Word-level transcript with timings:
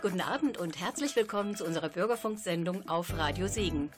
Guten 0.00 0.20
Abend 0.20 0.58
und 0.58 0.80
herzlich 0.80 1.16
willkommen 1.16 1.56
zu 1.56 1.64
unserer 1.64 1.88
Bürgerfunksendung 1.88 2.88
auf 2.88 3.16
Radio 3.18 3.48
Siegen. 3.48 3.90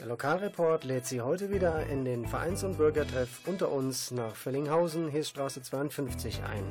Der 0.00 0.06
Lokalreport 0.06 0.82
lädt 0.82 1.06
Sie 1.06 1.20
heute 1.20 1.50
wieder 1.52 1.86
in 1.86 2.04
den 2.04 2.26
Vereins- 2.26 2.64
und 2.64 2.76
Bürgertreff 2.76 3.46
unter 3.46 3.70
uns 3.70 4.10
nach 4.10 4.34
Fellinghausen, 4.34 5.08
Hesstraße 5.08 5.62
52 5.62 6.42
ein. 6.42 6.64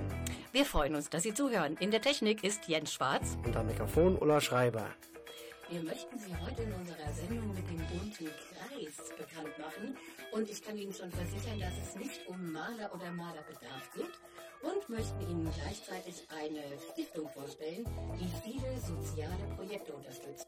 Wir 0.52 0.66
freuen 0.66 0.96
uns, 0.96 1.10
dass 1.10 1.24
Sie 1.24 1.34
zuhören. 1.34 1.78
In 1.80 1.92
der 1.92 2.02
Technik 2.02 2.44
ist 2.44 2.68
Jens 2.68 2.92
Schwarz. 2.92 3.38
Und 3.46 3.56
am 3.56 3.68
Mikrofon 3.68 4.18
Ulla 4.18 4.42
Schreiber. 4.42 4.88
Wir 5.70 5.84
möchten 5.84 6.18
Sie 6.18 6.36
heute 6.36 6.64
in 6.64 6.74
unserer 6.74 7.14
Sendung 7.14 7.54
mit 7.54 7.70
dem 7.70 7.78
bunten 7.78 8.26
Kreis 8.26 9.10
bekannt 9.16 9.60
machen. 9.60 9.96
Und 10.32 10.50
ich 10.50 10.64
kann 10.64 10.78
Ihnen 10.78 10.94
schon 10.94 11.12
versichern, 11.12 11.60
dass 11.60 11.74
es 11.78 11.96
nicht 11.96 12.28
um 12.28 12.52
Maler 12.52 12.94
oder 12.94 13.12
Malerbedarf 13.12 13.92
geht. 13.94 14.12
Und 14.62 14.90
möchten 14.90 15.22
Ihnen 15.22 15.50
gleichzeitig 15.56 16.28
eine 16.30 16.62
Stiftung 16.92 17.30
vorstellen, 17.30 17.86
die 18.20 18.30
viele 18.44 18.78
soziale 18.80 19.56
Projekte 19.56 19.94
unterstützt. 19.94 20.48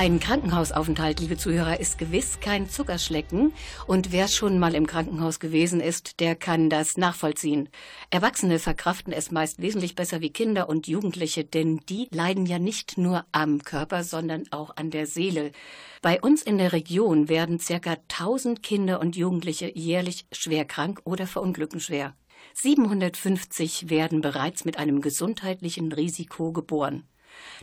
Ein 0.00 0.18
Krankenhausaufenthalt, 0.18 1.20
liebe 1.20 1.36
Zuhörer, 1.36 1.78
ist 1.78 1.98
gewiss 1.98 2.40
kein 2.40 2.70
Zuckerschlecken. 2.70 3.52
Und 3.86 4.12
wer 4.12 4.28
schon 4.28 4.58
mal 4.58 4.74
im 4.74 4.86
Krankenhaus 4.86 5.40
gewesen 5.40 5.78
ist, 5.78 6.20
der 6.20 6.36
kann 6.36 6.70
das 6.70 6.96
nachvollziehen. 6.96 7.68
Erwachsene 8.08 8.58
verkraften 8.58 9.12
es 9.12 9.30
meist 9.30 9.60
wesentlich 9.60 9.96
besser 9.96 10.22
wie 10.22 10.30
Kinder 10.30 10.70
und 10.70 10.88
Jugendliche, 10.88 11.44
denn 11.44 11.82
die 11.90 12.08
leiden 12.12 12.46
ja 12.46 12.58
nicht 12.58 12.96
nur 12.96 13.26
am 13.32 13.62
Körper, 13.62 14.02
sondern 14.02 14.44
auch 14.52 14.74
an 14.74 14.90
der 14.90 15.04
Seele. 15.04 15.52
Bei 16.00 16.18
uns 16.18 16.40
in 16.40 16.56
der 16.56 16.72
Region 16.72 17.28
werden 17.28 17.58
circa 17.60 17.98
1000 18.08 18.62
Kinder 18.62 19.00
und 19.00 19.16
Jugendliche 19.16 19.70
jährlich 19.70 20.24
schwer 20.32 20.64
krank 20.64 21.02
oder 21.04 21.26
verunglücken 21.26 21.78
schwer. 21.78 22.14
750 22.54 23.90
werden 23.90 24.22
bereits 24.22 24.64
mit 24.64 24.78
einem 24.78 25.02
gesundheitlichen 25.02 25.92
Risiko 25.92 26.52
geboren. 26.52 27.04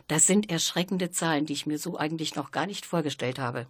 Das 0.06 0.26
sind 0.26 0.50
erschreckende 0.50 1.10
Zahlen, 1.10 1.46
die 1.46 1.52
ich 1.52 1.66
mir 1.66 1.78
so 1.78 1.96
eigentlich 1.96 2.34
noch 2.34 2.50
gar 2.50 2.66
nicht 2.66 2.86
vorgestellt 2.86 3.38
habe. 3.38 3.66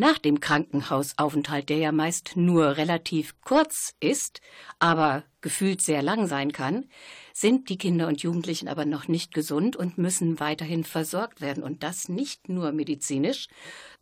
Nach 0.00 0.18
dem 0.18 0.38
Krankenhausaufenthalt, 0.38 1.68
der 1.68 1.78
ja 1.78 1.90
meist 1.90 2.36
nur 2.36 2.76
relativ 2.76 3.34
kurz 3.40 3.96
ist, 3.98 4.40
aber 4.78 5.24
gefühlt 5.40 5.82
sehr 5.82 6.02
lang 6.02 6.28
sein 6.28 6.52
kann, 6.52 6.84
sind 7.32 7.68
die 7.68 7.78
Kinder 7.78 8.06
und 8.06 8.22
Jugendlichen 8.22 8.68
aber 8.68 8.84
noch 8.84 9.08
nicht 9.08 9.34
gesund 9.34 9.74
und 9.74 9.98
müssen 9.98 10.38
weiterhin 10.38 10.84
versorgt 10.84 11.40
werden. 11.40 11.64
Und 11.64 11.82
das 11.82 12.08
nicht 12.08 12.48
nur 12.48 12.70
medizinisch, 12.70 13.48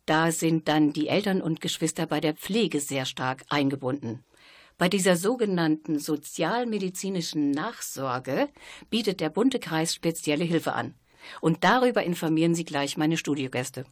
da 0.05 0.31
sind 0.31 0.67
dann 0.67 0.93
die 0.93 1.07
Eltern 1.07 1.41
und 1.41 1.61
Geschwister 1.61 2.05
bei 2.05 2.19
der 2.19 2.35
Pflege 2.35 2.79
sehr 2.79 3.05
stark 3.05 3.43
eingebunden. 3.49 4.23
Bei 4.77 4.89
dieser 4.89 5.15
sogenannten 5.15 5.97
sozialmedizinischen 5.97 7.49
Nachsorge 7.49 8.49
bietet 8.91 9.19
der 9.19 9.31
bunte 9.31 9.59
Kreis 9.59 9.95
spezielle 9.95 10.43
Hilfe 10.43 10.73
an. 10.73 10.93
Und 11.41 11.63
darüber 11.63 12.03
informieren 12.03 12.55
Sie 12.55 12.65
gleich 12.65 12.97
meine 12.97 13.17
Studiogäste. 13.17 13.85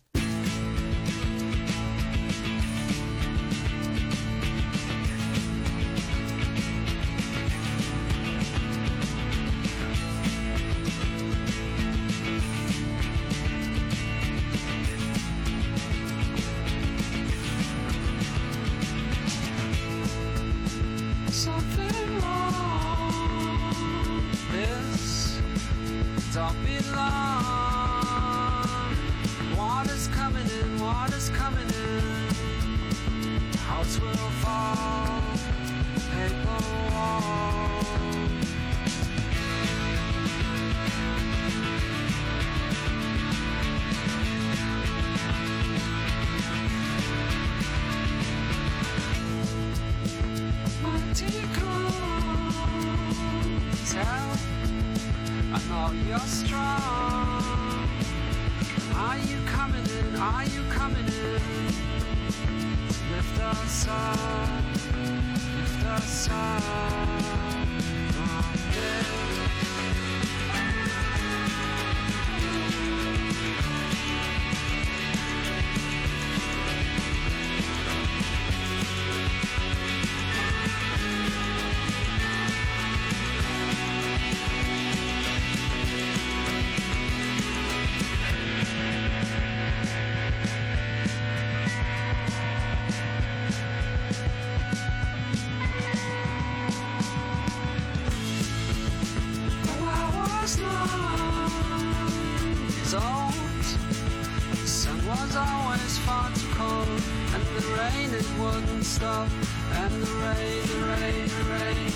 Rain 108.06 108.20
it 108.20 108.26
wouldn't 108.40 108.84
stop. 108.84 109.30
And 109.74 109.94
the 110.02 110.12
rain, 110.24 110.68
the 110.68 110.76
rain, 110.88 111.28
the 111.28 111.44
rain, 111.54 111.92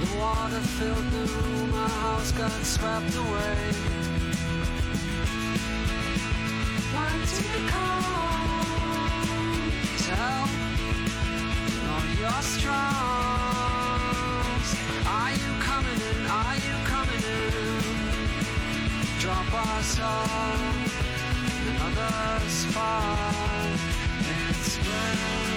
the 0.00 0.18
water 0.18 0.60
filled 0.78 1.10
the 1.10 1.32
room. 1.32 1.74
Our 1.74 1.88
house 1.88 2.32
got 2.32 2.50
swept 2.64 3.14
away. 3.16 3.56
Why 6.92 7.10
did 7.12 7.46
you 7.52 7.68
come? 7.68 8.04
Tell, 10.06 10.46
no, 11.86 11.96
you're 12.18 12.42
strong. 12.42 12.80
Are 15.06 15.32
you 15.32 15.52
coming 15.60 16.00
in? 16.10 16.26
Are 16.26 16.56
you 16.56 16.74
coming 16.84 17.22
in? 17.22 17.82
Drop 19.20 19.52
us 19.52 20.00
off 20.00 21.00
another 21.80 22.48
spot. 22.48 23.78
It's 24.50 24.76
best. 24.78 25.49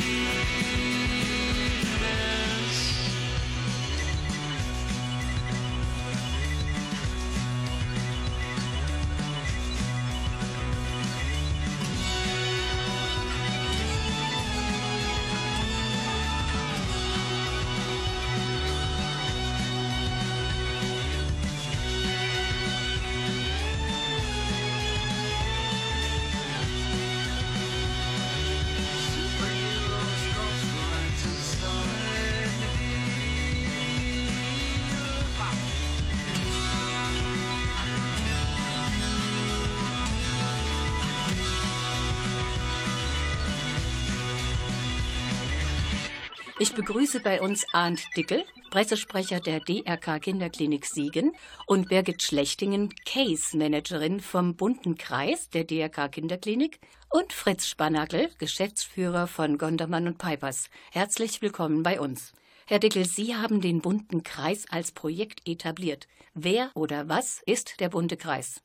Ich 46.62 46.74
begrüße 46.74 47.18
bei 47.18 47.42
uns 47.42 47.66
Arndt 47.72 48.04
Dickel, 48.16 48.44
Pressesprecher 48.70 49.40
der 49.40 49.58
DRK 49.58 50.20
Kinderklinik 50.20 50.86
Siegen 50.86 51.32
und 51.66 51.88
Birgit 51.88 52.22
Schlechtingen, 52.22 52.94
Case 53.04 53.56
Managerin 53.56 54.20
vom 54.20 54.54
Bunten 54.54 54.96
Kreis 54.96 55.50
der 55.50 55.64
DRK 55.64 56.08
Kinderklinik 56.08 56.78
und 57.10 57.32
Fritz 57.32 57.66
Spanagel, 57.66 58.30
Geschäftsführer 58.38 59.26
von 59.26 59.58
Gondermann 59.58 60.06
und 60.06 60.18
Pipers. 60.18 60.70
Herzlich 60.92 61.42
willkommen 61.42 61.82
bei 61.82 61.98
uns. 61.98 62.32
Herr 62.68 62.78
Dickel, 62.78 63.06
Sie 63.06 63.34
haben 63.34 63.60
den 63.60 63.80
Bunten 63.80 64.22
Kreis 64.22 64.66
als 64.70 64.92
Projekt 64.92 65.48
etabliert. 65.48 66.06
Wer 66.32 66.70
oder 66.76 67.08
was 67.08 67.42
ist 67.44 67.80
der 67.80 67.88
Bunte 67.88 68.16
Kreis? 68.16 68.62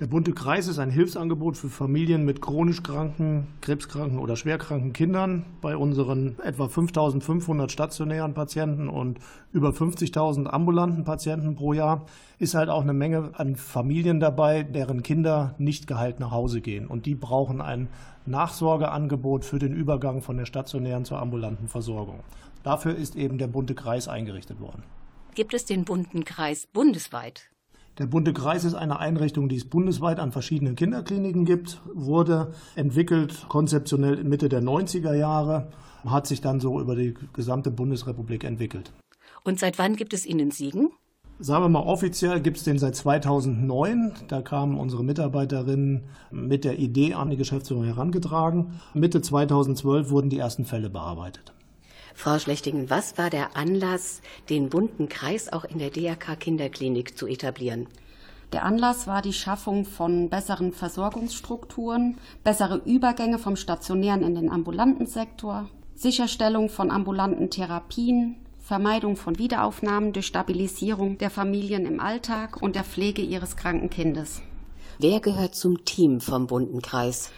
Der 0.00 0.06
Bunte 0.06 0.32
Kreis 0.32 0.66
ist 0.66 0.78
ein 0.78 0.90
Hilfsangebot 0.90 1.58
für 1.58 1.68
Familien 1.68 2.24
mit 2.24 2.40
chronisch 2.40 2.82
kranken, 2.82 3.48
krebskranken 3.60 4.18
oder 4.18 4.34
schwerkranken 4.34 4.94
Kindern. 4.94 5.44
Bei 5.60 5.76
unseren 5.76 6.38
etwa 6.42 6.68
5500 6.68 7.70
stationären 7.70 8.32
Patienten 8.32 8.88
und 8.88 9.18
über 9.52 9.72
50.000 9.72 10.46
ambulanten 10.46 11.04
Patienten 11.04 11.54
pro 11.54 11.74
Jahr 11.74 12.06
ist 12.38 12.54
halt 12.54 12.70
auch 12.70 12.80
eine 12.80 12.94
Menge 12.94 13.32
an 13.34 13.56
Familien 13.56 14.20
dabei, 14.20 14.62
deren 14.62 15.02
Kinder 15.02 15.54
nicht 15.58 15.86
geheilt 15.86 16.18
nach 16.18 16.30
Hause 16.30 16.62
gehen. 16.62 16.86
Und 16.86 17.04
die 17.04 17.14
brauchen 17.14 17.60
ein 17.60 17.90
Nachsorgeangebot 18.24 19.44
für 19.44 19.58
den 19.58 19.74
Übergang 19.74 20.22
von 20.22 20.38
der 20.38 20.46
stationären 20.46 21.04
zur 21.04 21.18
ambulanten 21.18 21.68
Versorgung. 21.68 22.20
Dafür 22.62 22.96
ist 22.96 23.16
eben 23.16 23.36
der 23.36 23.48
Bunte 23.48 23.74
Kreis 23.74 24.08
eingerichtet 24.08 24.60
worden. 24.60 24.82
Gibt 25.34 25.52
es 25.52 25.66
den 25.66 25.84
Bunten 25.84 26.24
Kreis 26.24 26.66
bundesweit? 26.72 27.49
Der 28.00 28.06
Bunte 28.06 28.32
Kreis 28.32 28.64
ist 28.64 28.72
eine 28.72 28.98
Einrichtung, 28.98 29.50
die 29.50 29.56
es 29.56 29.68
bundesweit 29.68 30.20
an 30.20 30.32
verschiedenen 30.32 30.74
Kinderkliniken 30.74 31.44
gibt, 31.44 31.82
wurde 31.92 32.54
entwickelt 32.74 33.44
konzeptionell 33.50 34.18
in 34.18 34.30
Mitte 34.30 34.48
der 34.48 34.62
90er 34.62 35.12
Jahre, 35.12 35.68
hat 36.06 36.26
sich 36.26 36.40
dann 36.40 36.60
so 36.60 36.80
über 36.80 36.96
die 36.96 37.12
gesamte 37.34 37.70
Bundesrepublik 37.70 38.44
entwickelt. 38.44 38.90
Und 39.44 39.58
seit 39.58 39.78
wann 39.78 39.96
gibt 39.96 40.14
es 40.14 40.24
ihn 40.24 40.38
in 40.38 40.50
Siegen? 40.50 40.88
Sagen 41.40 41.62
wir 41.62 41.68
mal, 41.68 41.80
offiziell 41.80 42.40
gibt 42.40 42.56
es 42.56 42.64
den 42.64 42.78
seit 42.78 42.96
2009. 42.96 44.12
Da 44.28 44.40
kamen 44.40 44.78
unsere 44.78 45.04
Mitarbeiterinnen 45.04 46.04
mit 46.30 46.64
der 46.64 46.78
Idee 46.78 47.12
an 47.12 47.28
die 47.28 47.36
Geschäftsführung 47.36 47.84
herangetragen. 47.84 48.80
Mitte 48.94 49.20
2012 49.20 50.08
wurden 50.08 50.30
die 50.30 50.38
ersten 50.38 50.64
Fälle 50.64 50.88
bearbeitet. 50.88 51.52
Frau 52.20 52.38
Schlechtingen, 52.38 52.90
was 52.90 53.16
war 53.16 53.30
der 53.30 53.56
Anlass, 53.56 54.20
den 54.50 54.68
bunten 54.68 55.08
Kreis 55.08 55.50
auch 55.50 55.64
in 55.64 55.78
der 55.78 55.88
DRK 55.88 56.36
Kinderklinik 56.38 57.16
zu 57.16 57.26
etablieren? 57.26 57.86
Der 58.52 58.66
Anlass 58.66 59.06
war 59.06 59.22
die 59.22 59.32
Schaffung 59.32 59.86
von 59.86 60.28
besseren 60.28 60.74
Versorgungsstrukturen, 60.74 62.18
bessere 62.44 62.82
Übergänge 62.84 63.38
vom 63.38 63.56
stationären 63.56 64.22
in 64.22 64.34
den 64.34 64.50
ambulanten 64.50 65.06
Sektor, 65.06 65.70
Sicherstellung 65.94 66.68
von 66.68 66.90
ambulanten 66.90 67.48
Therapien, 67.48 68.36
Vermeidung 68.58 69.16
von 69.16 69.38
Wiederaufnahmen 69.38 70.12
durch 70.12 70.26
Stabilisierung 70.26 71.16
der 71.16 71.30
Familien 71.30 71.86
im 71.86 72.00
Alltag 72.00 72.60
und 72.60 72.76
der 72.76 72.84
Pflege 72.84 73.22
ihres 73.22 73.56
kranken 73.56 73.88
Kindes. 73.88 74.42
Wer 74.98 75.20
gehört 75.20 75.54
zum 75.54 75.86
Team 75.86 76.20
vom 76.20 76.46
bunten 76.46 76.82
Kreis? 76.82 77.30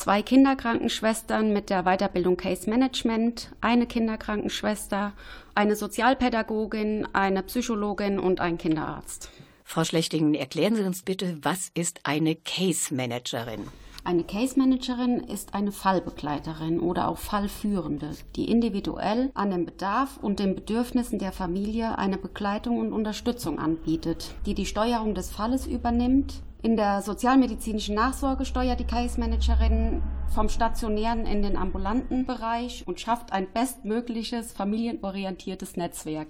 Zwei 0.00 0.22
Kinderkrankenschwestern 0.22 1.52
mit 1.52 1.68
der 1.68 1.82
Weiterbildung 1.82 2.38
Case 2.38 2.68
Management, 2.70 3.50
eine 3.60 3.86
Kinderkrankenschwester, 3.86 5.12
eine 5.54 5.76
Sozialpädagogin, 5.76 7.06
eine 7.12 7.42
Psychologin 7.42 8.18
und 8.18 8.40
ein 8.40 8.56
Kinderarzt. 8.56 9.28
Frau 9.62 9.84
Schlechtingen, 9.84 10.34
erklären 10.34 10.74
Sie 10.74 10.84
uns 10.84 11.02
bitte, 11.02 11.36
was 11.42 11.70
ist 11.74 12.00
eine 12.04 12.34
Case 12.34 12.94
Managerin? 12.94 13.60
Eine 14.02 14.24
Case 14.24 14.58
Managerin 14.58 15.20
ist 15.20 15.52
eine 15.52 15.70
Fallbegleiterin 15.70 16.80
oder 16.80 17.06
auch 17.06 17.18
Fallführende, 17.18 18.16
die 18.36 18.50
individuell 18.50 19.30
an 19.34 19.50
den 19.50 19.66
Bedarf 19.66 20.16
und 20.16 20.38
den 20.38 20.54
Bedürfnissen 20.54 21.18
der 21.18 21.32
Familie 21.32 21.98
eine 21.98 22.16
Begleitung 22.16 22.78
und 22.78 22.94
Unterstützung 22.94 23.58
anbietet, 23.58 24.34
die 24.46 24.54
die 24.54 24.64
Steuerung 24.64 25.14
des 25.14 25.30
Falles 25.30 25.66
übernimmt. 25.66 26.40
In 26.62 26.76
der 26.76 27.00
sozialmedizinischen 27.00 27.94
Nachsorge 27.94 28.44
steuert 28.44 28.80
die 28.80 28.84
Case 28.84 29.18
Managerin 29.18 30.02
vom 30.34 30.50
stationären 30.50 31.24
in 31.24 31.40
den 31.40 31.56
ambulanten 31.56 32.26
Bereich 32.26 32.84
und 32.86 33.00
schafft 33.00 33.32
ein 33.32 33.46
bestmögliches 33.50 34.52
familienorientiertes 34.52 35.78
Netzwerk. 35.78 36.28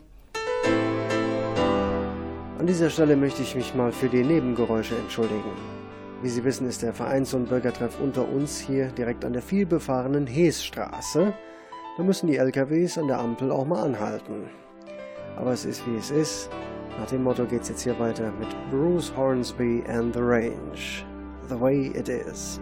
An 2.60 2.66
dieser 2.66 2.90
Stelle 2.90 3.16
möchte 3.16 3.42
ich 3.42 3.56
mich 3.56 3.74
mal 3.74 3.90
für 3.90 4.08
die 4.08 4.22
Nebengeräusche 4.22 4.96
entschuldigen. 4.96 5.50
Wie 6.22 6.28
Sie 6.28 6.44
wissen, 6.44 6.68
ist 6.68 6.82
der 6.82 6.92
Vereins- 6.92 7.34
und 7.34 7.48
Bürgertreff 7.48 7.98
unter 8.00 8.28
uns 8.28 8.60
hier 8.60 8.86
direkt 8.92 9.24
an 9.24 9.32
der 9.32 9.42
vielbefahrenen 9.42 10.28
Heesstraße. 10.28 11.32
Da 11.96 12.02
müssen 12.04 12.28
die 12.28 12.36
LKWs 12.36 12.98
an 12.98 13.08
der 13.08 13.18
Ampel 13.18 13.50
auch 13.50 13.66
mal 13.66 13.82
anhalten. 13.82 14.48
Aber 15.36 15.52
es 15.52 15.64
ist 15.64 15.86
wie 15.86 15.96
es 15.96 16.10
ist. 16.10 16.50
Nach 16.98 17.06
dem 17.06 17.22
Motto 17.22 17.44
geht 17.46 17.62
es 17.62 17.68
jetzt 17.68 17.82
hier 17.82 17.98
weiter 17.98 18.32
mit 18.38 18.48
Bruce 18.70 19.12
Hornsby 19.16 19.82
and 19.88 20.14
the 20.14 20.20
Range. 20.20 21.04
The 21.48 21.58
Way 21.58 21.92
It 21.94 22.08
Is. 22.08 22.60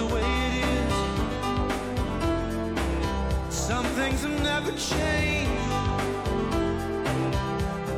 the 0.00 0.14
way 0.14 0.22
it 0.22 0.64
is. 0.68 0.92
Some 3.54 3.84
things 3.98 4.22
have 4.22 4.42
never 4.42 4.72
changed. 4.72 5.50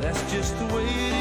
That's 0.01 0.21
just 0.31 0.57
the 0.59 0.65
way 0.65 0.83
it 0.83 1.07
is. 1.07 1.12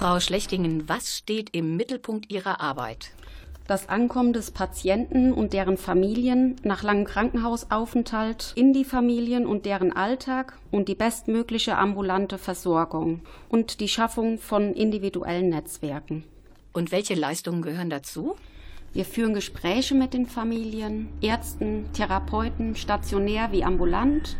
Frau 0.00 0.18
Schlechtingen, 0.18 0.88
was 0.88 1.18
steht 1.18 1.54
im 1.54 1.76
Mittelpunkt 1.76 2.32
Ihrer 2.32 2.62
Arbeit? 2.62 3.10
Das 3.66 3.90
Ankommen 3.90 4.32
des 4.32 4.50
Patienten 4.50 5.30
und 5.30 5.52
deren 5.52 5.76
Familien 5.76 6.56
nach 6.62 6.82
langem 6.82 7.04
Krankenhausaufenthalt 7.04 8.52
in 8.54 8.72
die 8.72 8.86
Familien 8.86 9.44
und 9.44 9.66
deren 9.66 9.92
Alltag 9.92 10.58
und 10.70 10.88
die 10.88 10.94
bestmögliche 10.94 11.76
ambulante 11.76 12.38
Versorgung 12.38 13.20
und 13.50 13.80
die 13.80 13.88
Schaffung 13.88 14.38
von 14.38 14.72
individuellen 14.72 15.50
Netzwerken. 15.50 16.24
Und 16.72 16.92
welche 16.92 17.14
Leistungen 17.14 17.60
gehören 17.60 17.90
dazu? 17.90 18.36
Wir 18.94 19.04
führen 19.04 19.34
Gespräche 19.34 19.94
mit 19.94 20.14
den 20.14 20.24
Familien, 20.24 21.10
Ärzten, 21.20 21.92
Therapeuten, 21.92 22.74
stationär 22.74 23.52
wie 23.52 23.64
ambulant. 23.64 24.38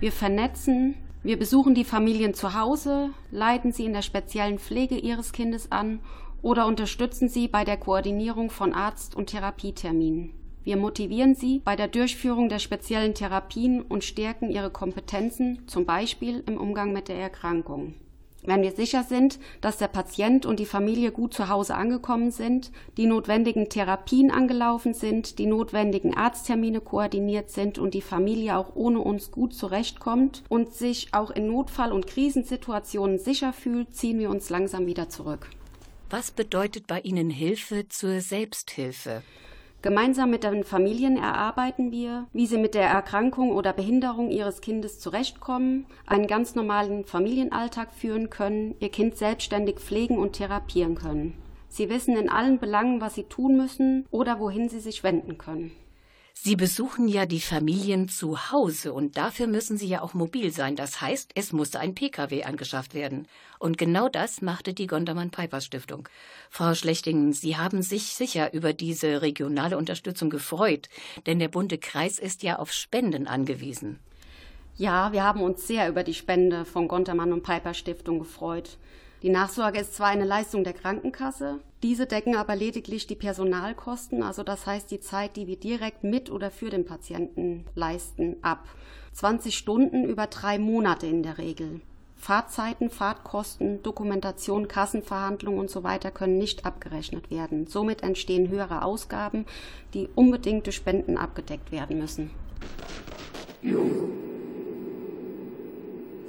Wir 0.00 0.12
vernetzen, 0.12 0.96
wir 1.22 1.38
besuchen 1.38 1.74
die 1.74 1.84
Familien 1.84 2.34
zu 2.34 2.54
Hause, 2.54 3.10
leiten 3.30 3.72
sie 3.72 3.84
in 3.84 3.92
der 3.92 4.02
speziellen 4.02 4.58
Pflege 4.58 4.96
ihres 4.96 5.32
Kindes 5.32 5.70
an 5.70 6.00
oder 6.42 6.66
unterstützen 6.66 7.28
sie 7.28 7.46
bei 7.46 7.64
der 7.64 7.76
Koordinierung 7.76 8.50
von 8.50 8.72
Arzt- 8.72 9.14
und 9.14 9.28
Therapieterminen. 9.28 10.34
Wir 10.64 10.76
motivieren 10.76 11.34
sie 11.34 11.60
bei 11.64 11.76
der 11.76 11.88
Durchführung 11.88 12.48
der 12.48 12.58
speziellen 12.58 13.14
Therapien 13.14 13.82
und 13.82 14.04
stärken 14.04 14.50
ihre 14.50 14.70
Kompetenzen, 14.70 15.66
zum 15.66 15.86
Beispiel 15.86 16.42
im 16.46 16.56
Umgang 16.56 16.92
mit 16.92 17.08
der 17.08 17.16
Erkrankung. 17.16 17.94
Wenn 18.44 18.62
wir 18.62 18.72
sicher 18.72 19.04
sind, 19.04 19.38
dass 19.60 19.78
der 19.78 19.86
Patient 19.86 20.46
und 20.46 20.58
die 20.58 20.66
Familie 20.66 21.12
gut 21.12 21.32
zu 21.32 21.48
Hause 21.48 21.76
angekommen 21.76 22.32
sind, 22.32 22.72
die 22.96 23.06
notwendigen 23.06 23.68
Therapien 23.68 24.32
angelaufen 24.32 24.94
sind, 24.94 25.38
die 25.38 25.46
notwendigen 25.46 26.16
Arzttermine 26.16 26.80
koordiniert 26.80 27.50
sind 27.50 27.78
und 27.78 27.94
die 27.94 28.02
Familie 28.02 28.56
auch 28.56 28.74
ohne 28.74 28.98
uns 28.98 29.30
gut 29.30 29.54
zurechtkommt 29.54 30.42
und 30.48 30.72
sich 30.72 31.08
auch 31.12 31.30
in 31.30 31.46
Notfall- 31.46 31.92
und 31.92 32.08
Krisensituationen 32.08 33.18
sicher 33.18 33.52
fühlt, 33.52 33.94
ziehen 33.94 34.18
wir 34.18 34.30
uns 34.30 34.50
langsam 34.50 34.86
wieder 34.86 35.08
zurück. 35.08 35.48
Was 36.10 36.32
bedeutet 36.32 36.88
bei 36.88 37.00
Ihnen 37.00 37.30
Hilfe 37.30 37.88
zur 37.88 38.20
Selbsthilfe? 38.20 39.22
Gemeinsam 39.82 40.30
mit 40.30 40.44
den 40.44 40.62
Familien 40.62 41.16
erarbeiten 41.16 41.90
wir, 41.90 42.28
wie 42.32 42.46
sie 42.46 42.56
mit 42.56 42.74
der 42.74 42.86
Erkrankung 42.86 43.50
oder 43.50 43.72
Behinderung 43.72 44.30
ihres 44.30 44.60
Kindes 44.60 45.00
zurechtkommen, 45.00 45.86
einen 46.06 46.28
ganz 46.28 46.54
normalen 46.54 47.04
Familienalltag 47.04 47.92
führen 47.92 48.30
können, 48.30 48.76
ihr 48.78 48.90
Kind 48.90 49.16
selbstständig 49.16 49.80
pflegen 49.80 50.18
und 50.18 50.34
therapieren 50.34 50.94
können. 50.94 51.34
Sie 51.68 51.88
wissen 51.90 52.16
in 52.16 52.28
allen 52.28 52.60
Belangen, 52.60 53.00
was 53.00 53.16
sie 53.16 53.24
tun 53.24 53.56
müssen 53.56 54.06
oder 54.12 54.38
wohin 54.38 54.68
sie 54.68 54.78
sich 54.78 55.02
wenden 55.02 55.36
können. 55.36 55.72
Sie 56.34 56.56
besuchen 56.56 57.06
ja 57.06 57.24
die 57.24 57.40
Familien 57.40 58.08
zu 58.08 58.50
Hause 58.50 58.92
und 58.92 59.16
dafür 59.16 59.46
müssen 59.46 59.76
Sie 59.76 59.86
ja 59.86 60.02
auch 60.02 60.14
mobil 60.14 60.50
sein. 60.50 60.74
Das 60.74 61.00
heißt, 61.00 61.32
es 61.34 61.52
musste 61.52 61.78
ein 61.78 61.94
Pkw 61.94 62.42
angeschafft 62.42 62.94
werden. 62.94 63.28
Und 63.58 63.78
genau 63.78 64.08
das 64.08 64.42
machte 64.42 64.74
die 64.74 64.88
Gondermann-Piper-Stiftung. 64.88 66.08
Frau 66.50 66.74
Schlechtingen, 66.74 67.32
Sie 67.32 67.56
haben 67.56 67.82
sich 67.82 68.14
sicher 68.14 68.52
über 68.54 68.72
diese 68.72 69.22
regionale 69.22 69.78
Unterstützung 69.78 70.30
gefreut, 70.30 70.88
denn 71.26 71.38
der 71.38 71.48
bunte 71.48 71.78
Kreis 71.78 72.18
ist 72.18 72.42
ja 72.42 72.58
auf 72.58 72.72
Spenden 72.72 73.28
angewiesen. 73.28 74.00
Ja, 74.76 75.12
wir 75.12 75.22
haben 75.22 75.42
uns 75.42 75.66
sehr 75.66 75.88
über 75.88 76.02
die 76.02 76.14
Spende 76.14 76.64
von 76.64 76.88
Gontermann 76.88 77.32
und 77.32 77.42
Piper 77.42 77.74
Stiftung 77.74 78.18
gefreut. 78.18 78.78
Die 79.22 79.30
Nachsorge 79.30 79.78
ist 79.78 79.94
zwar 79.94 80.08
eine 80.08 80.24
Leistung 80.24 80.64
der 80.64 80.72
Krankenkasse, 80.72 81.60
diese 81.84 82.06
decken 82.06 82.34
aber 82.34 82.56
lediglich 82.56 83.06
die 83.06 83.14
Personalkosten, 83.14 84.22
also 84.24 84.42
das 84.42 84.66
heißt 84.66 84.90
die 84.90 84.98
Zeit, 84.98 85.36
die 85.36 85.46
wir 85.46 85.56
direkt 85.56 86.02
mit 86.02 86.28
oder 86.28 86.50
für 86.50 86.70
den 86.70 86.84
Patienten 86.84 87.64
leisten, 87.76 88.36
ab. 88.42 88.64
20 89.12 89.56
Stunden 89.56 90.04
über 90.04 90.26
drei 90.26 90.58
Monate 90.58 91.06
in 91.06 91.22
der 91.22 91.38
Regel. 91.38 91.80
Fahrzeiten, 92.16 92.90
Fahrtkosten, 92.90 93.82
Dokumentation, 93.82 94.66
Kassenverhandlungen 94.66 95.60
und 95.60 95.70
so 95.70 95.84
weiter 95.84 96.10
können 96.10 96.38
nicht 96.38 96.64
abgerechnet 96.66 97.30
werden. 97.30 97.66
Somit 97.68 98.02
entstehen 98.02 98.48
höhere 98.48 98.84
Ausgaben, 98.84 99.44
die 99.94 100.08
unbedingt 100.14 100.66
durch 100.66 100.76
Spenden 100.76 101.16
abgedeckt 101.16 101.70
werden 101.70 101.98
müssen. 101.98 102.30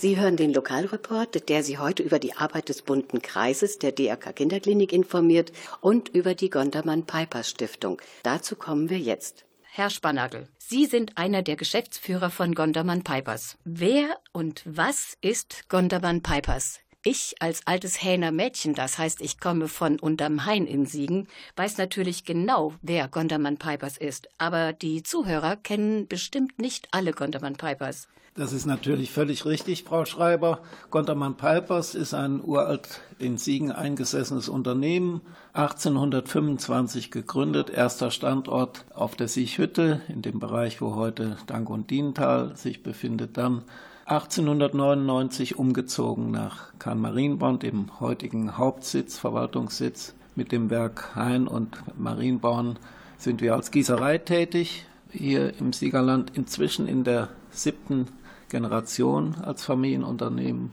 Sie 0.00 0.18
hören 0.18 0.38
den 0.38 0.54
Lokalreport, 0.54 1.50
der 1.50 1.62
Sie 1.62 1.76
heute 1.76 2.02
über 2.02 2.18
die 2.18 2.32
Arbeit 2.32 2.70
des 2.70 2.80
bunten 2.80 3.20
Kreises 3.20 3.78
der 3.78 3.92
DRK 3.92 4.34
Kinderklinik 4.34 4.94
informiert 4.94 5.52
und 5.82 6.08
über 6.08 6.34
die 6.34 6.48
Gondermann 6.48 7.04
Pipers 7.04 7.50
Stiftung. 7.50 8.00
Dazu 8.22 8.56
kommen 8.56 8.88
wir 8.88 8.98
jetzt. 8.98 9.44
Herr 9.60 9.90
Spannagel, 9.90 10.48
Sie 10.56 10.86
sind 10.86 11.18
einer 11.18 11.42
der 11.42 11.56
Geschäftsführer 11.56 12.30
von 12.30 12.54
Gondermann 12.54 13.04
Pipers. 13.04 13.58
Wer 13.64 14.16
und 14.32 14.62
was 14.64 15.18
ist 15.20 15.68
Gondermann 15.68 16.22
Pipers? 16.22 16.80
Ich 17.02 17.36
als 17.40 17.66
altes 17.66 18.02
Hähner 18.02 18.30
Mädchen, 18.30 18.74
das 18.74 18.98
heißt, 18.98 19.22
ich 19.22 19.40
komme 19.40 19.68
von 19.68 19.98
unterm 19.98 20.44
Hain 20.44 20.66
in 20.66 20.84
Siegen, 20.84 21.28
weiß 21.56 21.78
natürlich 21.78 22.26
genau, 22.26 22.74
wer 22.82 23.08
Gondermann 23.08 23.56
Pipers 23.56 23.96
ist. 23.96 24.28
Aber 24.36 24.74
die 24.74 25.02
Zuhörer 25.02 25.56
kennen 25.56 26.08
bestimmt 26.08 26.58
nicht 26.58 26.88
alle 26.90 27.12
Gondermann 27.12 27.56
Pipers. 27.56 28.06
Das 28.34 28.52
ist 28.52 28.66
natürlich 28.66 29.10
völlig 29.12 29.46
richtig, 29.46 29.84
Frau 29.84 30.04
Schreiber. 30.04 30.60
Gontermann 30.90 31.38
Pipers 31.38 31.94
ist 31.94 32.12
ein 32.12 32.44
uralt 32.44 33.00
in 33.18 33.38
Siegen 33.38 33.72
eingesessenes 33.72 34.50
Unternehmen, 34.50 35.22
1825 35.54 37.10
gegründet, 37.10 37.70
erster 37.70 38.10
Standort 38.10 38.84
auf 38.94 39.16
der 39.16 39.28
Siechhütte, 39.28 40.02
in 40.08 40.20
dem 40.20 40.38
Bereich, 40.38 40.82
wo 40.82 40.94
heute 40.96 41.38
Dank 41.46 41.70
und 41.70 41.90
Diental 41.90 42.54
sich 42.56 42.82
befindet, 42.82 43.38
dann 43.38 43.64
1899 44.10 45.56
umgezogen 45.56 46.32
nach 46.32 46.72
Kahn-Marienborn, 46.80 47.60
dem 47.60 48.00
heutigen 48.00 48.58
Hauptsitz, 48.58 49.16
Verwaltungssitz. 49.16 50.16
Mit 50.34 50.50
dem 50.50 50.68
Werk 50.68 51.14
Hain 51.14 51.46
und 51.46 51.80
Marienborn 51.96 52.76
sind 53.18 53.40
wir 53.40 53.54
als 53.54 53.70
Gießerei 53.70 54.18
tätig, 54.18 54.84
hier 55.12 55.56
im 55.60 55.72
Siegerland 55.72 56.32
inzwischen 56.36 56.88
in 56.88 57.04
der 57.04 57.28
siebten 57.50 58.08
Generation 58.48 59.36
als 59.42 59.64
Familienunternehmen 59.64 60.72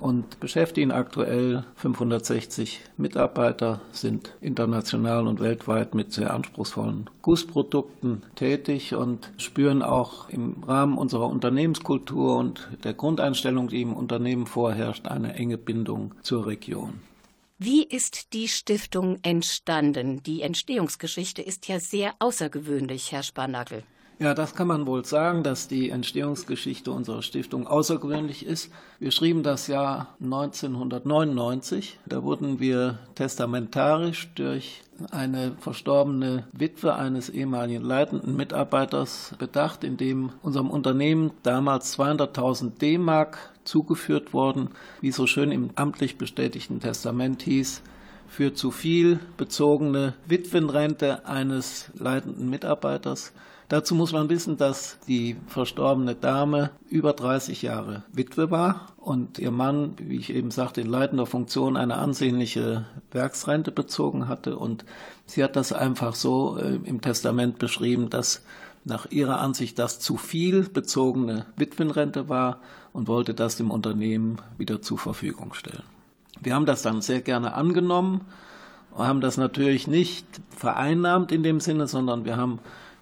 und 0.00 0.40
beschäftigen 0.40 0.90
aktuell 0.90 1.64
560 1.76 2.80
Mitarbeiter, 2.96 3.80
sind 3.92 4.34
international 4.40 5.26
und 5.26 5.40
weltweit 5.40 5.94
mit 5.94 6.12
sehr 6.12 6.32
anspruchsvollen 6.32 7.08
Gussprodukten 7.22 8.22
tätig 8.34 8.94
und 8.94 9.30
spüren 9.36 9.82
auch 9.82 10.28
im 10.28 10.62
Rahmen 10.66 10.98
unserer 10.98 11.28
Unternehmenskultur 11.28 12.36
und 12.36 12.68
der 12.84 12.94
Grundeinstellung, 12.94 13.68
die 13.68 13.82
im 13.82 13.92
Unternehmen 13.92 14.46
vorherrscht, 14.46 15.06
eine 15.06 15.34
enge 15.34 15.58
Bindung 15.58 16.14
zur 16.22 16.46
Region. 16.46 17.00
Wie 17.58 17.84
ist 17.84 18.32
die 18.32 18.48
Stiftung 18.48 19.18
entstanden? 19.22 20.22
Die 20.22 20.40
Entstehungsgeschichte 20.40 21.42
ist 21.42 21.68
ja 21.68 21.78
sehr 21.78 22.14
außergewöhnlich, 22.18 23.12
Herr 23.12 23.22
Sparnagel. 23.22 23.82
Ja, 24.22 24.34
das 24.34 24.54
kann 24.54 24.66
man 24.66 24.86
wohl 24.86 25.02
sagen, 25.06 25.42
dass 25.42 25.66
die 25.66 25.88
Entstehungsgeschichte 25.88 26.92
unserer 26.92 27.22
Stiftung 27.22 27.66
außergewöhnlich 27.66 28.44
ist. 28.44 28.70
Wir 28.98 29.12
schrieben 29.12 29.42
das 29.42 29.66
Jahr 29.66 30.08
1999. 30.22 31.98
Da 32.04 32.22
wurden 32.22 32.60
wir 32.60 32.98
testamentarisch 33.14 34.28
durch 34.34 34.82
eine 35.10 35.52
verstorbene 35.58 36.44
Witwe 36.52 36.96
eines 36.96 37.30
ehemaligen 37.30 37.82
leitenden 37.82 38.36
Mitarbeiters 38.36 39.34
bedacht, 39.38 39.84
in 39.84 39.96
dem 39.96 40.32
unserem 40.42 40.68
Unternehmen 40.68 41.30
damals 41.42 41.98
200.000 41.98 42.78
D-Mark 42.78 43.38
zugeführt 43.64 44.34
wurden, 44.34 44.68
wie 45.00 45.12
so 45.12 45.26
schön 45.26 45.50
im 45.50 45.70
amtlich 45.76 46.18
bestätigten 46.18 46.78
Testament 46.80 47.40
hieß, 47.40 47.82
für 48.30 48.54
zu 48.54 48.70
viel 48.70 49.18
bezogene 49.36 50.14
Witwenrente 50.26 51.26
eines 51.26 51.90
leitenden 51.94 52.48
Mitarbeiters. 52.48 53.32
Dazu 53.68 53.94
muss 53.94 54.12
man 54.12 54.30
wissen, 54.30 54.56
dass 54.56 54.98
die 55.08 55.36
verstorbene 55.48 56.14
Dame 56.14 56.70
über 56.88 57.12
30 57.12 57.62
Jahre 57.62 58.04
Witwe 58.12 58.50
war 58.50 58.86
und 58.96 59.38
ihr 59.38 59.50
Mann, 59.50 59.94
wie 59.98 60.16
ich 60.16 60.32
eben 60.32 60.52
sagte, 60.52 60.80
in 60.80 60.86
leitender 60.86 61.26
Funktion 61.26 61.76
eine 61.76 61.96
ansehnliche 61.96 62.86
Werksrente 63.10 63.72
bezogen 63.72 64.28
hatte. 64.28 64.56
Und 64.56 64.84
sie 65.26 65.42
hat 65.42 65.56
das 65.56 65.72
einfach 65.72 66.14
so 66.14 66.56
äh, 66.56 66.78
im 66.84 67.00
Testament 67.00 67.58
beschrieben, 67.58 68.10
dass 68.10 68.42
nach 68.84 69.10
ihrer 69.10 69.40
Ansicht 69.40 69.78
das 69.78 69.98
zu 69.98 70.16
viel 70.16 70.68
bezogene 70.68 71.46
Witwenrente 71.56 72.28
war 72.28 72.60
und 72.92 73.08
wollte 73.08 73.34
das 73.34 73.56
dem 73.56 73.70
Unternehmen 73.70 74.38
wieder 74.56 74.82
zur 74.82 74.98
Verfügung 74.98 75.52
stellen. 75.52 75.99
Wir 76.40 76.54
haben 76.54 76.66
das 76.66 76.82
dann 76.82 77.02
sehr 77.02 77.20
gerne 77.20 77.54
angenommen 77.54 78.22
haben 78.96 79.20
das 79.20 79.36
natürlich 79.36 79.86
nicht 79.86 80.26
vereinnahmt 80.50 81.32
in 81.32 81.42
dem 81.42 81.60
Sinne, 81.60 81.86
sondern 81.86 82.24
wir 82.24 82.36
haben 82.36 82.58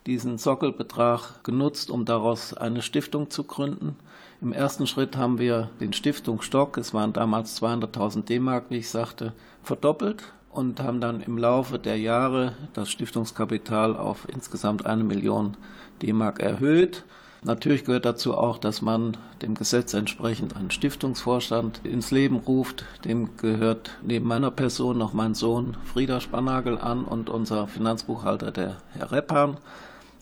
diesen 0.07 0.38
Sockelbetrag 0.38 1.44
genutzt, 1.44 1.90
um 1.90 2.05
daraus 2.05 2.55
eine 2.55 2.83
Stiftung 2.83 3.31
zu 3.31 3.44
gründen. 3.44 3.96
Im 4.40 4.53
ersten 4.53 4.87
Schritt 4.87 5.16
haben 5.16 5.38
wir 5.38 5.70
den 5.81 5.92
Stiftungsstock, 5.92 6.79
es 6.79 6.94
waren 6.94 7.12
damals 7.12 7.61
200.000 7.61 8.24
D-Mark, 8.24 8.66
wie 8.70 8.79
ich 8.79 8.88
sagte, 8.88 9.33
verdoppelt 9.62 10.22
und 10.51 10.81
haben 10.81 11.01
dann 11.01 11.20
im 11.20 11.37
Laufe 11.37 11.79
der 11.79 11.98
Jahre 11.98 12.55
das 12.72 12.90
Stiftungskapital 12.90 13.96
auf 13.96 14.29
insgesamt 14.29 14.87
eine 14.87 15.05
Million 15.05 15.57
D-Mark 16.01 16.40
erhöht. 16.40 17.05
Natürlich 17.44 17.85
gehört 17.85 18.05
dazu 18.05 18.37
auch, 18.37 18.59
dass 18.59 18.83
man 18.83 19.16
dem 19.42 19.55
Gesetz 19.55 19.94
entsprechend 19.94 20.57
einen 20.57 20.72
Stiftungsvorstand 20.72 21.81
ins 21.85 22.11
Leben 22.11 22.37
ruft. 22.37 22.85
Dem 23.05 23.37
gehört 23.37 23.90
neben 24.03 24.27
meiner 24.27 24.51
Person 24.51 24.98
noch 24.98 25.12
mein 25.12 25.35
Sohn 25.35 25.77
Frieder 25.85 26.20
Spannagel 26.20 26.79
an 26.79 27.05
und 27.05 27.31
unser 27.31 27.68
Finanzbuchhalter, 27.68 28.51
der 28.51 28.79
Herr 28.90 29.12
Reppan. 29.12 29.57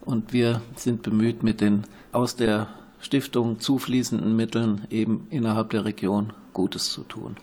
Und 0.05 0.33
wir 0.33 0.61
sind 0.77 1.03
bemüht, 1.03 1.43
mit 1.43 1.61
den 1.61 1.85
aus 2.13 2.37
der 2.37 2.69
Stiftung 3.01 3.61
zufließenden 3.61 4.37
Mitteln 4.37 4.87
eben 4.91 5.27
innerhalb 5.31 5.71
der 5.71 5.85
Region 5.85 6.33
Gutes 6.53 6.91
zu 6.91 7.03
tun. 7.03 7.37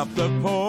out 0.00 0.14
the 0.14 0.28
pole. 0.40 0.59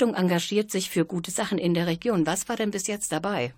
Stiftung 0.00 0.14
engagiert 0.14 0.70
sich 0.70 0.88
für 0.88 1.04
gute 1.04 1.30
Sachen 1.30 1.58
in 1.58 1.74
der 1.74 1.86
Region. 1.86 2.24
Was 2.24 2.48
war 2.48 2.56
denn 2.56 2.70
bis 2.70 2.86
jetzt 2.86 3.12
dabei? 3.12 3.52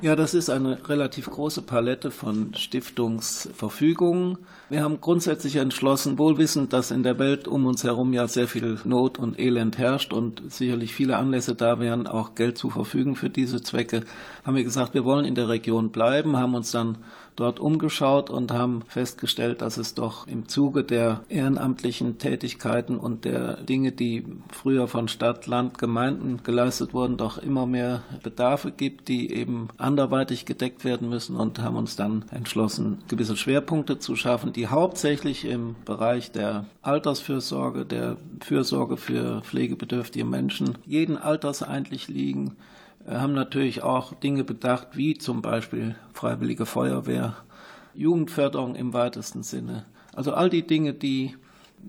Ja, 0.00 0.16
das 0.16 0.32
ist 0.32 0.48
eine 0.48 0.88
relativ 0.88 1.26
große 1.26 1.60
Palette 1.60 2.10
von 2.10 2.54
Stiftungsverfügungen. 2.54 4.38
Wir 4.70 4.82
haben 4.82 5.02
grundsätzlich 5.02 5.56
entschlossen, 5.56 6.16
wohlwissend, 6.16 6.72
dass 6.72 6.90
in 6.90 7.02
der 7.02 7.18
Welt 7.18 7.46
um 7.46 7.66
uns 7.66 7.84
herum 7.84 8.14
ja 8.14 8.26
sehr 8.28 8.48
viel 8.48 8.78
Not 8.84 9.18
und 9.18 9.38
Elend 9.38 9.76
herrscht 9.76 10.14
und 10.14 10.42
sicherlich 10.50 10.94
viele 10.94 11.18
Anlässe 11.18 11.54
da 11.54 11.78
wären, 11.78 12.06
auch 12.06 12.34
Geld 12.34 12.56
zu 12.56 12.70
verfügen 12.70 13.14
für 13.14 13.28
diese 13.28 13.60
Zwecke, 13.60 14.04
haben 14.42 14.56
wir 14.56 14.64
gesagt, 14.64 14.94
wir 14.94 15.04
wollen 15.04 15.26
in 15.26 15.34
der 15.34 15.50
Region 15.50 15.90
bleiben, 15.90 16.38
haben 16.38 16.54
uns 16.54 16.70
dann 16.70 16.96
dort 17.36 17.60
umgeschaut 17.60 18.30
und 18.30 18.52
haben 18.52 18.82
festgestellt, 18.86 19.60
dass 19.60 19.76
es 19.76 19.94
doch 19.94 20.26
im 20.26 20.48
Zuge 20.48 20.84
der 20.84 21.22
ehrenamtlichen 21.28 22.18
Tätigkeiten 22.18 22.98
und 22.98 23.24
der 23.24 23.56
Dinge, 23.62 23.92
die 23.92 24.24
früher 24.50 24.88
von 24.88 25.08
Stadt, 25.08 25.46
Land, 25.46 25.78
Gemeinden 25.78 26.40
geleistet 26.42 26.94
wurden, 26.94 27.16
doch 27.16 27.38
immer 27.38 27.66
mehr 27.66 28.02
Bedarfe 28.22 28.70
gibt, 28.70 29.08
die 29.08 29.32
eben 29.32 29.68
anderweitig 29.76 30.46
gedeckt 30.46 30.84
werden 30.84 31.08
müssen 31.08 31.36
und 31.36 31.58
haben 31.58 31.76
uns 31.76 31.96
dann 31.96 32.24
entschlossen, 32.30 32.98
gewisse 33.08 33.36
Schwerpunkte 33.36 33.98
zu 33.98 34.16
schaffen, 34.16 34.52
die 34.52 34.68
hauptsächlich 34.68 35.44
im 35.44 35.74
Bereich 35.84 36.32
der 36.32 36.66
Altersfürsorge, 36.82 37.84
der 37.84 38.16
Fürsorge 38.40 38.96
für 38.96 39.40
pflegebedürftige 39.42 40.24
Menschen 40.24 40.78
jeden 40.86 41.16
Alters 41.16 41.62
eigentlich 41.62 42.08
liegen 42.08 42.56
haben 43.08 43.34
natürlich 43.34 43.82
auch 43.82 44.14
Dinge 44.14 44.44
bedacht, 44.44 44.88
wie 44.92 45.14
zum 45.14 45.42
Beispiel 45.42 45.94
Freiwillige 46.12 46.66
Feuerwehr, 46.66 47.36
Jugendförderung 47.94 48.74
im 48.74 48.92
weitesten 48.92 49.42
Sinne. 49.42 49.84
Also 50.14 50.32
all 50.32 50.50
die 50.50 50.66
Dinge, 50.66 50.94
die 50.94 51.36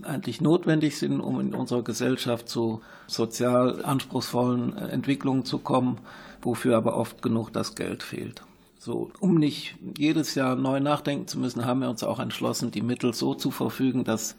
eigentlich 0.03 0.41
notwendig 0.41 0.97
sind, 0.97 1.21
um 1.21 1.39
in 1.39 1.53
unserer 1.53 1.83
Gesellschaft 1.83 2.49
zu 2.49 2.81
sozial 3.07 3.83
anspruchsvollen 3.85 4.77
Entwicklungen 4.77 5.45
zu 5.45 5.59
kommen, 5.59 5.99
wofür 6.41 6.77
aber 6.77 6.97
oft 6.97 7.21
genug 7.21 7.51
das 7.51 7.75
Geld 7.75 8.03
fehlt. 8.03 8.41
So, 8.77 9.09
um 9.19 9.35
nicht 9.35 9.77
jedes 9.97 10.35
Jahr 10.35 10.55
neu 10.55 10.79
nachdenken 10.79 11.27
zu 11.27 11.39
müssen, 11.39 11.65
haben 11.65 11.81
wir 11.81 11.89
uns 11.89 12.03
auch 12.03 12.19
entschlossen, 12.19 12.71
die 12.71 12.81
Mittel 12.81 13.13
so 13.13 13.33
zu 13.33 13.51
verfügen, 13.51 14.03
dass 14.03 14.35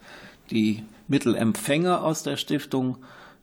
die 0.51 0.83
Mittelempfänger 1.07 2.03
aus 2.03 2.23
der 2.23 2.37
Stiftung 2.37 2.97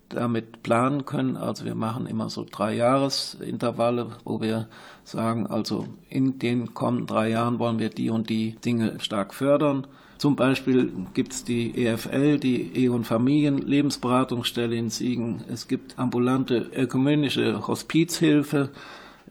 damit 0.08 0.62
planen 0.62 1.04
können. 1.04 1.36
Also 1.36 1.64
wir 1.64 1.74
machen 1.74 2.06
immer 2.06 2.30
so 2.30 2.46
drei 2.50 2.74
Jahresintervalle, 2.74 4.08
wo 4.24 4.40
wir 4.40 4.68
sagen, 5.04 5.46
also 5.46 5.86
in 6.08 6.38
den 6.38 6.74
kommenden 6.74 7.06
drei 7.06 7.30
Jahren 7.30 7.58
wollen 7.58 7.78
wir 7.78 7.90
die 7.90 8.10
und 8.10 8.28
die 8.28 8.56
Dinge 8.64 9.00
stark 9.00 9.34
fördern. 9.34 9.86
Zum 10.18 10.36
Beispiel 10.36 10.92
gibt 11.12 11.32
es 11.32 11.44
die 11.44 11.84
EFL, 11.84 12.38
die 12.38 12.76
Ehe- 12.76 12.92
und 12.92 13.04
Familienlebensberatungsstelle 13.04 14.76
in 14.76 14.88
Siegen. 14.88 15.42
Es 15.48 15.68
gibt 15.68 15.98
ambulante 15.98 16.70
ökumenische 16.74 17.66
Hospizhilfe. 17.66 18.70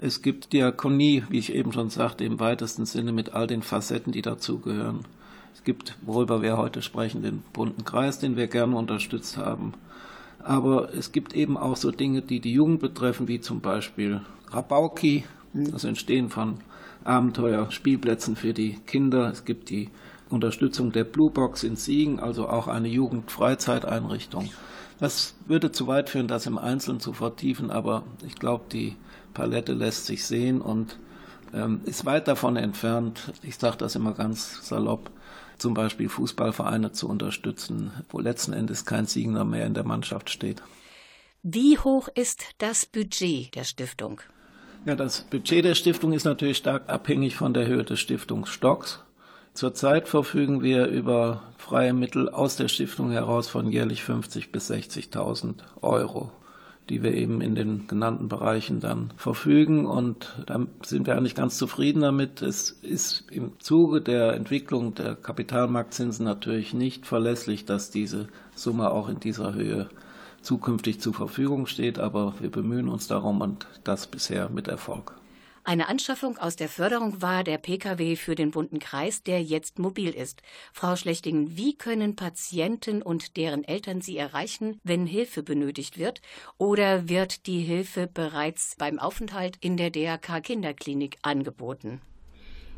Es 0.01 0.21
gibt 0.21 0.51
Diakonie, 0.51 1.23
wie 1.29 1.39
ich 1.39 1.53
eben 1.55 1.71
schon 1.71 1.89
sagte, 1.89 2.25
im 2.25 2.39
weitesten 2.39 2.85
Sinne 2.85 3.13
mit 3.13 3.33
all 3.33 3.47
den 3.47 3.61
Facetten, 3.61 4.11
die 4.11 4.21
dazugehören. 4.21 5.05
Es 5.53 5.63
gibt, 5.63 5.95
worüber 6.01 6.41
wir 6.41 6.57
heute 6.57 6.81
sprechen, 6.81 7.21
den 7.21 7.43
bunten 7.53 7.85
Kreis, 7.85 8.19
den 8.19 8.35
wir 8.35 8.47
gerne 8.47 8.75
unterstützt 8.75 9.37
haben. 9.37 9.73
Aber 10.43 10.93
es 10.93 11.11
gibt 11.11 11.33
eben 11.33 11.57
auch 11.57 11.77
so 11.77 11.91
Dinge, 11.91 12.21
die 12.21 12.39
die 12.39 12.53
Jugend 12.53 12.81
betreffen, 12.81 13.27
wie 13.27 13.39
zum 13.39 13.61
Beispiel 13.61 14.21
Rabauki, 14.49 15.23
das 15.53 15.83
Entstehen 15.83 16.29
von 16.29 16.59
Abenteuerspielplätzen 17.03 18.35
für 18.35 18.53
die 18.53 18.79
Kinder. 18.85 19.29
Es 19.29 19.45
gibt 19.45 19.69
die 19.69 19.89
Unterstützung 20.29 20.91
der 20.91 21.03
Blue 21.03 21.31
Box 21.31 21.63
in 21.63 21.75
Siegen, 21.75 22.19
also 22.19 22.49
auch 22.49 22.67
eine 22.67 22.87
Jugendfreizeiteinrichtung. 22.87 24.49
Das 24.99 25.35
würde 25.47 25.71
zu 25.71 25.87
weit 25.87 26.09
führen, 26.09 26.27
das 26.27 26.45
im 26.45 26.57
Einzelnen 26.57 26.99
zu 26.99 27.13
vertiefen, 27.13 27.71
aber 27.71 28.03
ich 28.25 28.35
glaube, 28.35 28.65
die 28.71 28.95
Palette 29.33 29.73
lässt 29.73 30.05
sich 30.05 30.25
sehen 30.25 30.61
und 30.61 30.97
ähm, 31.53 31.81
ist 31.85 32.05
weit 32.05 32.27
davon 32.27 32.55
entfernt, 32.55 33.33
ich 33.43 33.57
sage 33.57 33.77
das 33.77 33.95
immer 33.95 34.13
ganz 34.13 34.67
salopp, 34.67 35.11
zum 35.57 35.73
Beispiel 35.73 36.09
Fußballvereine 36.09 36.91
zu 36.91 37.07
unterstützen, 37.07 37.91
wo 38.09 38.19
letzten 38.19 38.53
Endes 38.53 38.85
kein 38.85 39.05
Siegner 39.05 39.45
mehr 39.45 39.65
in 39.65 39.73
der 39.73 39.83
Mannschaft 39.83 40.29
steht. 40.29 40.61
Wie 41.41 41.77
hoch 41.77 42.07
ist 42.13 42.43
das 42.59 42.85
Budget 42.85 43.55
der 43.55 43.63
Stiftung? 43.63 44.21
Ja, 44.85 44.95
das 44.95 45.21
Budget 45.21 45.65
der 45.65 45.75
Stiftung 45.75 46.13
ist 46.13 46.25
natürlich 46.25 46.57
stark 46.57 46.89
abhängig 46.89 47.35
von 47.35 47.53
der 47.53 47.67
Höhe 47.67 47.83
des 47.83 47.99
Stiftungsstocks. 47.99 49.03
Zurzeit 49.53 50.07
verfügen 50.07 50.63
wir 50.63 50.87
über 50.87 51.43
freie 51.57 51.93
Mittel 51.93 52.27
aus 52.29 52.55
der 52.55 52.67
Stiftung 52.67 53.11
heraus 53.11 53.47
von 53.47 53.71
jährlich 53.71 54.01
50.000 54.01 54.51
bis 54.51 54.71
60.000 54.71 55.55
Euro 55.81 56.31
die 56.89 57.01
wir 57.01 57.13
eben 57.13 57.41
in 57.41 57.55
den 57.55 57.87
genannten 57.87 58.27
Bereichen 58.27 58.79
dann 58.79 59.11
verfügen. 59.15 59.85
Und 59.85 60.43
da 60.45 60.65
sind 60.83 61.07
wir 61.07 61.15
eigentlich 61.15 61.35
ganz 61.35 61.57
zufrieden 61.57 62.01
damit. 62.01 62.41
Es 62.41 62.71
ist 62.71 63.25
im 63.31 63.59
Zuge 63.59 64.01
der 64.01 64.33
Entwicklung 64.33 64.93
der 64.95 65.15
Kapitalmarktzinsen 65.15 66.25
natürlich 66.25 66.73
nicht 66.73 67.05
verlässlich, 67.05 67.65
dass 67.65 67.91
diese 67.91 68.27
Summe 68.55 68.91
auch 68.91 69.09
in 69.09 69.19
dieser 69.19 69.53
Höhe 69.53 69.89
zukünftig 70.41 70.99
zur 70.99 71.13
Verfügung 71.13 71.67
steht, 71.67 71.99
aber 71.99 72.33
wir 72.39 72.51
bemühen 72.51 72.89
uns 72.89 73.07
darum 73.07 73.41
und 73.41 73.65
das 73.83 74.07
bisher 74.07 74.49
mit 74.49 74.67
Erfolg. 74.67 75.13
Eine 75.65 75.87
Anschaffung 75.87 76.37
aus 76.37 76.57
der 76.57 76.67
Förderung 76.67 77.21
war 77.21 77.45
der 77.45 77.57
Pkw 77.57 78.17
für 78.17 78.35
den 78.35 78.51
bunten 78.51 78.79
Kreis, 78.79 79.23
der 79.23 79.41
jetzt 79.41 79.79
mobil 79.79 80.09
ist. 80.09 80.41
Frau 80.73 80.97
Schlechting, 80.97 81.55
wie 81.55 81.77
können 81.77 82.17
Patienten 82.17 83.01
und 83.01 83.37
deren 83.37 83.63
Eltern 83.63 84.01
Sie 84.01 84.17
erreichen, 84.17 84.81
wenn 84.83 85.05
Hilfe 85.05 85.41
benötigt 85.41 85.97
wird? 85.97 86.21
Oder 86.57 87.07
wird 87.07 87.47
die 87.47 87.61
Hilfe 87.61 88.07
bereits 88.07 88.75
beim 88.77 88.99
Aufenthalt 88.99 89.57
in 89.61 89.77
der 89.77 89.89
DRK 89.89 90.41
Kinderklinik 90.41 91.17
angeboten? 91.21 92.01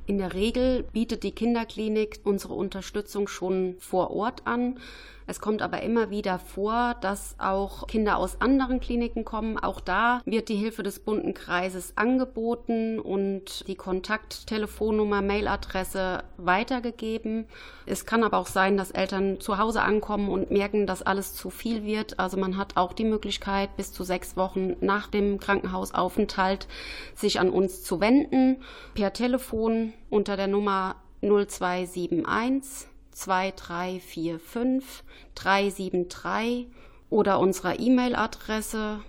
In 0.05 0.19
der 0.19 0.35
Regel 0.35 0.83
bietet 0.83 1.23
die 1.23 1.31
Kinderklinik 1.31 2.19
unsere 2.23 2.53
Unterstützung 2.53 3.27
schon 3.27 3.77
vor 3.79 4.11
Ort 4.11 4.45
an. 4.45 4.79
Es 5.27 5.39
kommt 5.39 5.61
aber 5.61 5.81
immer 5.81 6.11
wieder 6.11 6.37
vor, 6.37 6.95
dass 7.01 7.35
auch 7.39 7.87
Kinder 7.87 8.17
aus 8.17 8.41
anderen 8.41 8.79
Kliniken 8.79 9.25
kommen. 9.25 9.57
Auch 9.57 9.79
da 9.79 10.21
wird 10.25 10.49
die 10.49 10.55
Hilfe 10.55 10.83
des 10.83 10.99
bunten 10.99 11.33
Kreises 11.33 11.93
angeboten 11.97 12.99
und 12.99 13.67
die 13.67 13.75
Kontakttelefonnummer, 13.75 15.21
Mailadresse 15.21 16.23
weitergegeben. 16.37 17.45
Es 17.87 18.05
kann 18.05 18.23
aber 18.23 18.37
auch 18.37 18.47
sein, 18.47 18.77
dass 18.77 18.91
Eltern 18.91 19.39
zu 19.39 19.57
Hause 19.57 19.81
ankommen 19.81 20.29
und 20.29 20.51
merken, 20.51 20.85
dass 20.85 21.01
alles 21.01 21.33
zu 21.33 21.49
viel 21.49 21.83
wird. 21.83 22.19
Also 22.19 22.37
man 22.37 22.57
hat 22.57 22.77
auch 22.77 22.93
die 22.93 23.03
Möglichkeit, 23.03 23.75
bis 23.77 23.91
zu 23.91 24.03
sechs 24.03 24.37
Wochen 24.37 24.75
nach 24.79 25.07
dem 25.07 25.39
Krankenhausaufenthalt 25.39 26.67
sich 27.15 27.39
an 27.39 27.49
uns 27.49 27.83
zu 27.83 27.99
wenden. 27.99 28.57
Per 28.93 29.11
Telefon 29.13 29.93
unter 30.09 30.37
der 30.37 30.47
Nummer 30.47 30.97
0271 31.21 32.87
2345 33.15 35.03
373 35.35 36.67
oder 37.09 37.39
unserer 37.39 37.79
E-Mail-Adresse 37.79 38.99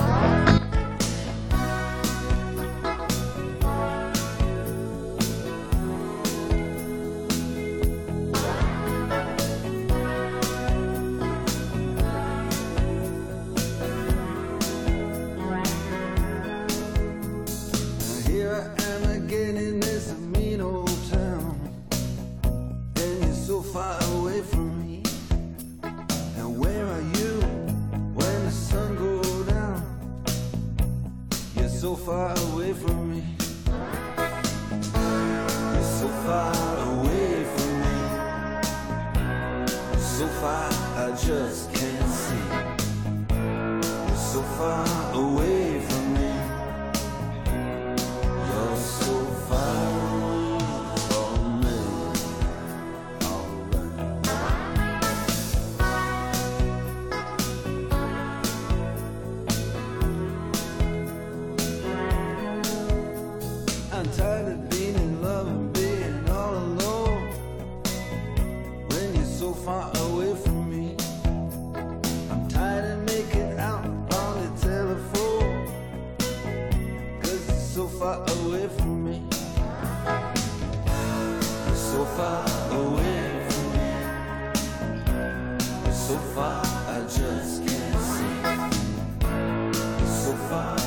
far. 90.57 90.86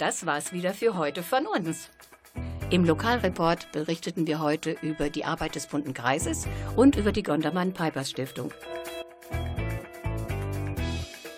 Das 0.00 0.24
war's 0.24 0.54
wieder 0.54 0.72
für 0.72 0.96
heute 0.96 1.22
von 1.22 1.46
uns. 1.46 1.90
Im 2.70 2.86
Lokalreport 2.86 3.70
berichteten 3.70 4.26
wir 4.26 4.40
heute 4.40 4.74
über 4.80 5.10
die 5.10 5.26
Arbeit 5.26 5.56
des 5.56 5.66
Bunten 5.66 5.92
Kreises 5.92 6.48
und 6.74 6.96
über 6.96 7.12
die 7.12 7.22
Gondermann 7.22 7.74
Pipers 7.74 8.08
Stiftung. 8.08 8.50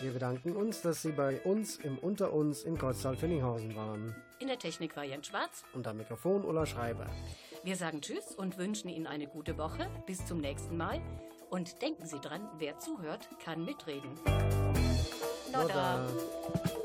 Wir 0.01 0.13
bedanken 0.13 0.55
uns, 0.55 0.81
dass 0.81 1.03
Sie 1.03 1.11
bei 1.11 1.41
uns 1.41 1.75
im 1.79 1.99
Unter 1.99 2.33
uns 2.33 2.63
in 2.63 2.79
Kreuztal-Fenninghausen 2.79 3.75
waren. 3.75 4.15
In 4.39 4.47
der 4.47 4.61
Technik 4.61 4.97
war 4.97 5.03
Jens 5.03 5.27
Schwarz. 5.27 5.65
Und 5.75 5.89
am 5.89 5.97
Mikrofon 5.97 6.45
Ulla 6.45 6.65
Schreiber. 6.65 7.07
Wir 7.65 7.75
sagen 7.75 8.01
Tschüss 8.01 8.33
und 8.37 8.59
wünschen 8.59 8.89
Ihnen 8.89 9.09
eine 9.09 9.27
gute 9.27 9.59
Woche. 9.59 9.91
Bis 10.07 10.25
zum 10.25 10.39
nächsten 10.39 10.77
Mal. 10.77 11.01
Und 11.51 11.83
denken 11.83 12.07
Sie 12.07 12.21
dran, 12.21 12.49
wer 12.59 12.79
zuhört, 12.79 13.29
kann 13.45 13.65
mitreden. 13.65 14.13
Nodda. 15.53 16.07
Every 16.55 16.82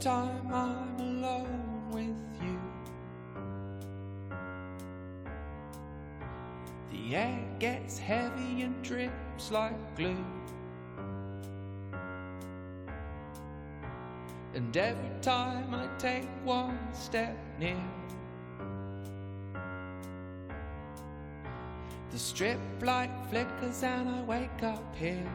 time 0.00 0.54
I'm 0.54 1.00
alone 1.00 1.90
with 1.90 2.16
you, 2.40 2.60
The 6.92 7.16
air 7.16 7.44
gets 7.58 7.98
heavy 7.98 8.62
and 8.62 8.80
drips 8.82 9.50
like 9.50 9.96
glue. 9.96 10.24
And 14.54 14.76
every 14.76 15.10
time 15.20 15.74
I 15.74 15.88
take 15.98 16.28
one 16.44 16.78
step 16.92 17.36
near, 17.58 17.82
the 22.10 22.18
strip 22.18 22.60
light 22.82 23.10
flickers 23.30 23.82
and 23.82 24.08
I 24.08 24.22
wake 24.22 24.62
up 24.62 24.94
here. 24.94 25.26